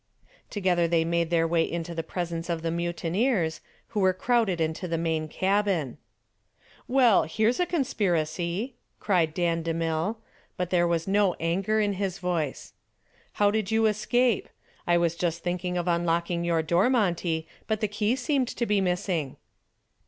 Together 0.49 0.87
they 0.87 1.05
made 1.05 1.29
their 1.29 1.47
way 1.47 1.61
into 1.61 1.93
the 1.93 2.01
presence 2.01 2.49
of 2.49 2.63
the 2.63 2.71
mutineers, 2.71 3.61
who 3.89 3.99
were 3.99 4.15
crowded 4.15 4.59
into 4.59 4.87
the 4.87 4.97
main 4.97 5.27
cabin. 5.27 5.99
"Well, 6.87 7.21
here's 7.25 7.59
a 7.59 7.67
conspiracy," 7.67 8.77
cried 8.99 9.35
Dan 9.35 9.63
DeMille, 9.63 10.15
but 10.57 10.71
there 10.71 10.87
was 10.87 11.07
no 11.07 11.35
anger 11.35 11.79
in 11.79 11.93
his 11.93 12.17
voice. 12.17 12.73
"How 13.33 13.51
did 13.51 13.69
you 13.69 13.85
escape? 13.85 14.49
I 14.87 14.97
was 14.97 15.13
just 15.15 15.43
thinking 15.43 15.77
of 15.77 15.87
unlocking 15.87 16.43
your 16.43 16.63
door, 16.63 16.89
Monty, 16.89 17.47
but 17.67 17.79
the 17.79 17.87
key 17.87 18.15
seemed 18.15 18.47
to 18.47 18.65
be 18.65 18.81
missing." 18.81 19.37